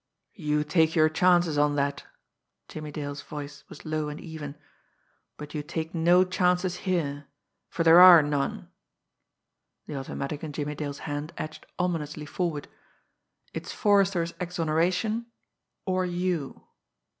[0.33, 2.05] "You take your chances on that"
[2.67, 4.57] Jimmie Dale's voice was low and even
[5.37, 7.27] "but you take no chances here
[7.69, 8.71] for there are none."
[9.85, 12.67] The automatic in Jimmie Dale's hand edged ominously forward.
[13.53, 15.27] "It's Forrester's exoneration
[15.85, 16.65] or you.